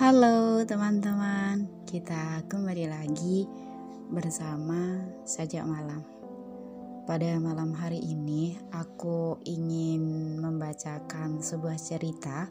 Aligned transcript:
Halo 0.00 0.64
teman-teman, 0.64 1.68
kita 1.84 2.40
kembali 2.48 2.88
lagi 2.88 3.44
bersama 4.08 4.96
Sajak 5.28 5.68
Malam. 5.68 6.00
Pada 7.04 7.36
malam 7.36 7.76
hari 7.76 8.00
ini, 8.00 8.56
aku 8.72 9.36
ingin 9.44 10.40
membacakan 10.40 11.44
sebuah 11.44 11.76
cerita, 11.76 12.48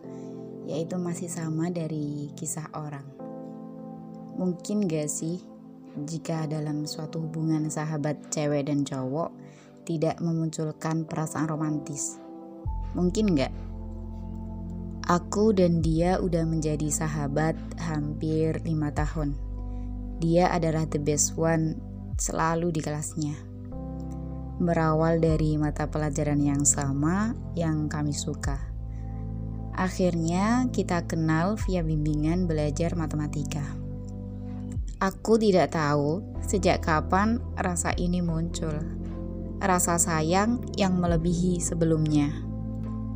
yaitu 0.70 1.02
masih 1.02 1.26
sama 1.26 1.74
dari 1.74 2.30
kisah 2.38 2.70
orang. 2.78 3.10
Mungkin 4.38 4.86
gak 4.86 5.10
sih, 5.10 5.42
jika 6.06 6.46
dalam 6.46 6.86
suatu 6.86 7.18
hubungan 7.18 7.66
sahabat 7.66 8.30
cewek 8.30 8.70
dan 8.70 8.86
cowok 8.86 9.34
tidak 9.90 10.22
memunculkan 10.22 11.02
perasaan 11.02 11.50
romantis? 11.50 12.22
Mungkin 12.94 13.34
gak? 13.34 13.69
Aku 15.10 15.58
dan 15.58 15.82
dia 15.82 16.22
udah 16.22 16.46
menjadi 16.46 16.86
sahabat 16.94 17.58
hampir 17.82 18.62
lima 18.62 18.94
tahun. 18.94 19.34
Dia 20.22 20.54
adalah 20.54 20.86
the 20.86 21.02
best 21.02 21.34
one 21.34 21.82
selalu 22.22 22.70
di 22.70 22.78
kelasnya. 22.78 23.34
Berawal 24.62 25.18
dari 25.18 25.58
mata 25.58 25.90
pelajaran 25.90 26.38
yang 26.38 26.62
sama 26.62 27.34
yang 27.58 27.90
kami 27.90 28.14
suka. 28.14 28.62
Akhirnya 29.74 30.70
kita 30.70 31.02
kenal 31.10 31.58
via 31.58 31.82
bimbingan 31.82 32.46
belajar 32.46 32.94
matematika. 32.94 33.66
Aku 35.02 35.42
tidak 35.42 35.74
tahu 35.74 36.22
sejak 36.46 36.86
kapan 36.86 37.42
rasa 37.58 37.98
ini 37.98 38.22
muncul. 38.22 38.78
Rasa 39.58 39.98
sayang 39.98 40.70
yang 40.78 41.02
melebihi 41.02 41.58
sebelumnya. 41.58 42.30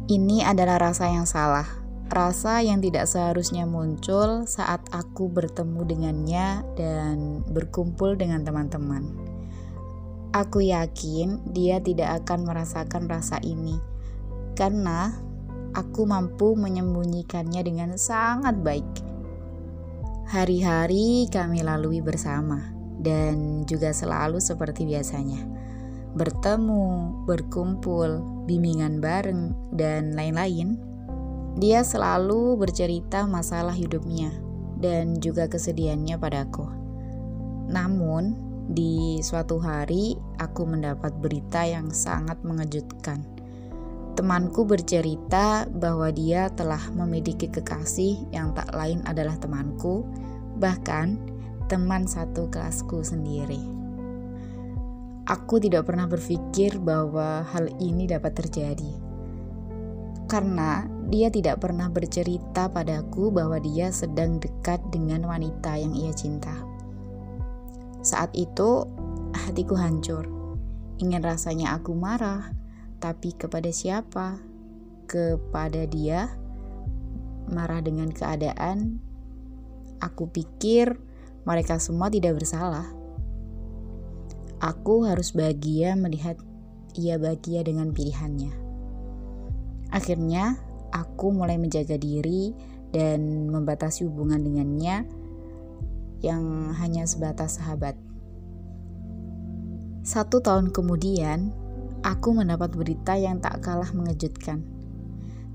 Ini 0.09 0.41
adalah 0.41 0.89
rasa 0.89 1.13
yang 1.13 1.29
salah 1.29 1.82
Rasa 2.13 2.61
yang 2.61 2.77
tidak 2.77 3.09
seharusnya 3.09 3.65
muncul 3.65 4.45
saat 4.45 4.85
aku 4.93 5.33
bertemu 5.33 5.81
dengannya 5.81 6.61
dan 6.77 7.41
berkumpul 7.49 8.13
dengan 8.13 8.45
teman-teman. 8.45 9.01
Aku 10.29 10.61
yakin 10.61 11.41
dia 11.57 11.81
tidak 11.81 12.21
akan 12.21 12.45
merasakan 12.45 13.09
rasa 13.09 13.41
ini 13.41 13.81
karena 14.53 15.09
aku 15.73 16.05
mampu 16.05 16.53
menyembunyikannya 16.53 17.61
dengan 17.65 17.97
sangat 17.97 18.61
baik. 18.61 18.85
Hari-hari 20.29 21.25
kami 21.33 21.65
lalui 21.65 21.97
bersama 22.05 22.61
dan 23.01 23.65
juga 23.65 23.89
selalu 23.89 24.37
seperti 24.37 24.85
biasanya. 24.85 25.41
Bertemu, 26.13 27.25
berkumpul, 27.25 28.21
bimbingan 28.45 29.01
bareng, 29.01 29.73
dan 29.73 30.13
lain-lain 30.13 30.92
dia 31.53 31.85
selalu 31.85 32.57
bercerita 32.57 33.29
masalah 33.29 33.77
hidupnya 33.77 34.33
dan 34.81 35.21
juga 35.21 35.45
kesedihannya 35.45 36.17
padaku. 36.17 36.65
Namun, 37.69 38.35
di 38.67 39.21
suatu 39.21 39.61
hari 39.61 40.17
aku 40.41 40.65
mendapat 40.65 41.13
berita 41.21 41.61
yang 41.61 41.93
sangat 41.93 42.41
mengejutkan. 42.41 43.21
Temanku 44.13 44.65
bercerita 44.65 45.65
bahwa 45.69 46.09
dia 46.13 46.49
telah 46.53 46.81
memiliki 46.93 47.49
kekasih 47.49 48.29
yang 48.29 48.53
tak 48.53 48.69
lain 48.73 49.01
adalah 49.09 49.37
temanku, 49.41 50.05
bahkan 50.57 51.17
teman 51.69 52.05
satu 52.05 52.49
kelasku 52.49 53.01
sendiri. 53.01 53.61
Aku 55.25 55.57
tidak 55.57 55.89
pernah 55.89 56.05
berpikir 56.05 56.77
bahwa 56.77 57.47
hal 57.47 57.71
ini 57.79 58.05
dapat 58.05 58.37
terjadi 58.37 59.13
karena 60.33 60.87
dia 61.09 61.27
tidak 61.27 61.59
pernah 61.63 61.91
bercerita 61.91 62.71
padaku 62.71 63.31
bahwa 63.33 63.59
dia 63.59 63.91
sedang 63.91 64.39
dekat 64.39 64.79
dengan 64.93 65.27
wanita 65.27 65.75
yang 65.75 65.91
ia 65.95 66.13
cinta. 66.15 66.53
Saat 68.03 68.35
itu, 68.35 68.87
hatiku 69.33 69.79
hancur. 69.79 70.27
Ingin 70.99 71.23
rasanya 71.23 71.75
aku 71.75 71.95
marah, 71.95 72.51
tapi 72.99 73.35
kepada 73.35 73.71
siapa? 73.71 74.39
Kepada 75.07 75.83
dia, 75.87 76.31
marah 77.51 77.83
dengan 77.83 78.11
keadaan. 78.11 78.99
Aku 79.99 80.27
pikir 80.27 80.99
mereka 81.43 81.79
semua 81.79 82.07
tidak 82.11 82.39
bersalah. 82.39 82.87
Aku 84.63 85.03
harus 85.03 85.35
bahagia 85.35 85.95
melihat 85.99 86.39
ia 86.95 87.19
bahagia 87.19 87.67
dengan 87.67 87.91
pilihannya. 87.91 88.51
Akhirnya, 89.91 90.57
aku 90.93 91.33
mulai 91.33 91.57
menjaga 91.57 91.97
diri 91.97 92.53
dan 92.93 93.49
membatasi 93.49 94.05
hubungan 94.05 94.37
dengannya 94.37 95.09
yang 96.21 96.71
hanya 96.77 97.09
sebatas 97.09 97.57
sahabat. 97.57 97.97
Satu 100.05 100.39
tahun 100.45 100.69
kemudian, 100.69 101.49
aku 102.05 102.37
mendapat 102.37 102.77
berita 102.77 103.17
yang 103.17 103.41
tak 103.41 103.65
kalah 103.65 103.89
mengejutkan. 103.91 104.61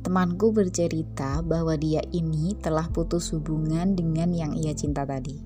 Temanku 0.03 0.50
bercerita 0.50 1.44
bahwa 1.47 1.78
dia 1.78 2.03
ini 2.10 2.59
telah 2.59 2.91
putus 2.91 3.31
hubungan 3.31 3.94
dengan 3.94 4.34
yang 4.34 4.53
ia 4.59 4.75
cinta 4.75 5.06
tadi. 5.06 5.37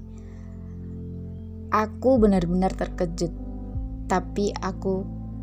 Aku 1.73 2.21
benar-benar 2.21 2.73
terkejut, 2.77 3.33
tapi 4.07 4.53
aku 4.61 5.03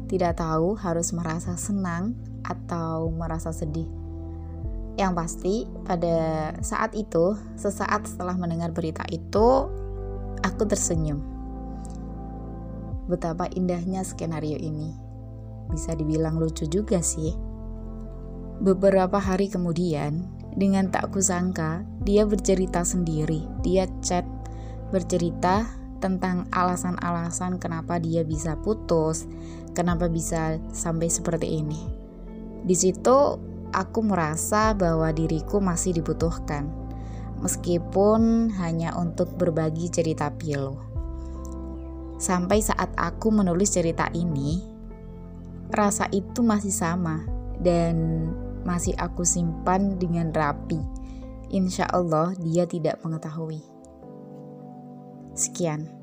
tidak 0.09 0.41
tahu 0.41 0.77
harus 0.77 1.13
merasa 1.13 1.57
senang 1.57 2.16
atau 2.45 3.09
merasa 3.11 3.49
sedih. 3.49 4.09
Yang 4.99 5.11
pasti, 5.15 5.55
pada 5.87 6.51
saat 6.59 6.91
itu, 6.91 7.39
sesaat 7.55 8.03
setelah 8.03 8.35
mendengar 8.35 8.75
berita 8.75 9.07
itu, 9.07 9.71
aku 10.43 10.63
tersenyum. 10.67 11.23
Betapa 13.07 13.47
indahnya 13.55 14.03
skenario 14.03 14.59
ini. 14.59 14.91
Bisa 15.71 15.95
dibilang 15.95 16.35
lucu 16.35 16.67
juga 16.67 16.99
sih. 16.99 17.31
Beberapa 18.59 19.23
hari 19.23 19.47
kemudian, 19.47 20.27
dengan 20.51 20.91
tak 20.91 21.16
kusangka, 21.16 21.87
dia 22.03 22.27
bercerita 22.27 22.83
sendiri. 22.83 23.47
Dia 23.63 23.87
chat 24.03 24.27
bercerita 24.91 25.63
tentang 26.03 26.51
alasan-alasan 26.51 27.55
kenapa 27.55 28.03
dia 28.03 28.27
bisa 28.27 28.59
putus, 28.59 29.23
kenapa 29.71 30.11
bisa 30.11 30.59
sampai 30.75 31.07
seperti 31.07 31.63
ini. 31.63 31.79
Di 32.67 32.75
situ 32.75 33.39
aku 33.75 34.06
merasa 34.06 34.72
bahwa 34.74 35.09
diriku 35.12 35.59
masih 35.59 35.97
dibutuhkan, 35.97 36.69
meskipun 37.44 38.52
hanya 38.57 38.96
untuk 38.96 39.35
berbagi 39.35 39.91
cerita 39.91 40.31
pilu. 40.34 40.80
Sampai 42.19 42.59
saat 42.59 42.91
aku 43.00 43.31
menulis 43.31 43.72
cerita 43.72 44.12
ini, 44.12 44.59
rasa 45.72 46.09
itu 46.12 46.44
masih 46.44 46.74
sama 46.74 47.24
dan 47.63 48.28
masih 48.68 48.96
aku 49.00 49.24
simpan 49.24 49.96
dengan 49.96 50.31
rapi. 50.35 50.79
Insya 51.50 51.88
Allah, 51.90 52.35
dia 52.38 52.68
tidak 52.69 53.02
mengetahui. 53.02 53.63
Sekian. 55.34 55.98